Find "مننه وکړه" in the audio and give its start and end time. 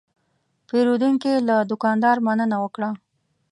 2.25-2.89